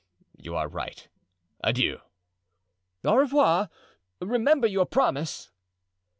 "You 0.35 0.55
are 0.55 0.67
right. 0.67 1.07
Adieu." 1.63 1.99
"Au 3.05 3.15
revoir. 3.17 3.69
Remember 4.19 4.65
your 4.65 4.87
promise." 4.87 5.51